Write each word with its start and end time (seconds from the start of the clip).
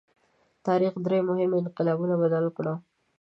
تاریخ 0.65 0.93
درې 1.05 1.19
مهمو 1.29 1.55
انقلابونو 1.63 2.13
بدل 2.23 2.45
کړ. 2.55 2.65